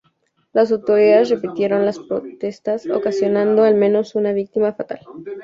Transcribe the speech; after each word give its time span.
Las 0.51 0.71
autoridades 0.71 1.29
reprimieron 1.29 1.85
las 1.85 1.99
protestas 1.99 2.87
ocasionando 2.89 3.61
al 3.61 3.75
menos 3.75 4.15
una 4.15 4.33
víctima 4.33 4.73
fatal. 4.73 5.01